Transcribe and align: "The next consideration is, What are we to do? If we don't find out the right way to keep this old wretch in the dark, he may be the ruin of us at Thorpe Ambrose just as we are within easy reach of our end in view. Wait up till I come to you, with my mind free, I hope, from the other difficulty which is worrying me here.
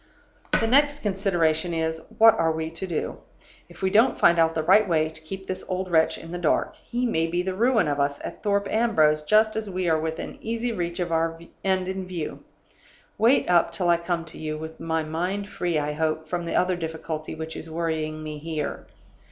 "The 0.59 0.65
next 0.65 1.03
consideration 1.03 1.75
is, 1.75 2.01
What 2.17 2.33
are 2.39 2.51
we 2.51 2.71
to 2.71 2.87
do? 2.87 3.19
If 3.69 3.83
we 3.83 3.91
don't 3.91 4.17
find 4.17 4.39
out 4.39 4.55
the 4.55 4.63
right 4.63 4.89
way 4.89 5.09
to 5.09 5.21
keep 5.21 5.45
this 5.45 5.63
old 5.69 5.91
wretch 5.91 6.17
in 6.17 6.31
the 6.31 6.39
dark, 6.39 6.73
he 6.77 7.05
may 7.05 7.27
be 7.27 7.43
the 7.43 7.53
ruin 7.53 7.87
of 7.87 7.99
us 7.99 8.19
at 8.23 8.41
Thorpe 8.41 8.67
Ambrose 8.67 9.21
just 9.21 9.55
as 9.55 9.69
we 9.69 9.87
are 9.87 9.99
within 9.99 10.39
easy 10.41 10.71
reach 10.71 10.99
of 10.99 11.11
our 11.11 11.39
end 11.63 11.87
in 11.87 12.07
view. 12.07 12.43
Wait 13.19 13.47
up 13.47 13.71
till 13.71 13.89
I 13.89 13.97
come 13.97 14.25
to 14.25 14.39
you, 14.39 14.57
with 14.57 14.79
my 14.79 15.03
mind 15.03 15.45
free, 15.47 15.77
I 15.77 15.93
hope, 15.93 16.27
from 16.27 16.45
the 16.45 16.55
other 16.55 16.75
difficulty 16.75 17.35
which 17.35 17.55
is 17.55 17.69
worrying 17.69 18.23
me 18.23 18.39
here. 18.39 18.87